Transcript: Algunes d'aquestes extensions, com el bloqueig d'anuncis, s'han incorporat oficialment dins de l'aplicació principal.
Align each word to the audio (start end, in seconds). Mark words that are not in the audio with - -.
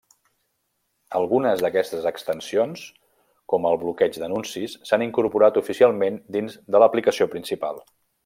Algunes 1.17 1.59
d'aquestes 1.65 2.07
extensions, 2.11 2.85
com 3.53 3.69
el 3.73 3.77
bloqueig 3.83 4.17
d'anuncis, 4.23 4.75
s'han 4.91 5.05
incorporat 5.09 5.61
oficialment 5.63 6.19
dins 6.39 6.57
de 6.77 6.83
l'aplicació 6.85 7.29
principal. 7.37 7.81